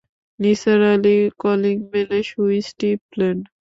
নিসার 0.39 0.81
আলি 0.93 1.15
কলিংবেলের 1.41 2.25
সুইচ 2.29 2.67
টিপলেন। 2.79 3.37